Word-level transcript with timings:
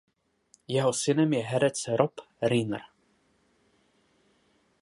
Jeho 0.75 0.93
synem 0.99 1.33
je 1.33 1.43
herec 1.51 1.85
Rob 2.01 2.25
Reiner. 2.41 2.85